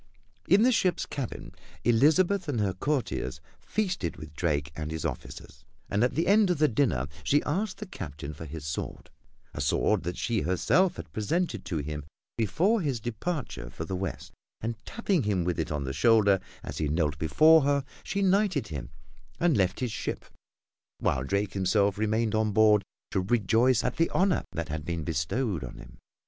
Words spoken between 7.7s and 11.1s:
the Captain for his sword a sword that she herself